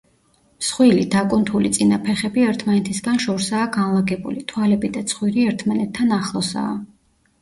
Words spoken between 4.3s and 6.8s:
თვალები და ცხვირი ერთმანეთთან ახლოსაა.